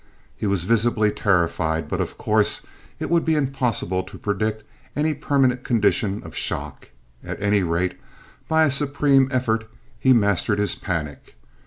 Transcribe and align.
He 0.35 0.47
was 0.47 0.63
visibly 0.63 1.11
terrified, 1.11 1.87
but 1.87 2.01
of 2.01 2.17
course 2.17 2.65
it 2.97 3.07
would 3.11 3.23
be 3.23 3.35
impossible 3.35 4.01
to 4.01 4.17
predict 4.17 4.63
any 4.95 5.13
permanent 5.13 5.63
condition 5.63 6.23
of 6.25 6.35
shock. 6.35 6.89
At 7.23 7.39
any 7.39 7.61
rate, 7.61 7.99
by 8.47 8.63
a 8.63 8.71
supreme 8.71 9.29
effort 9.31 9.69
he 9.99 10.11
mastered 10.11 10.57
his 10.57 10.73
panic. 10.73 11.35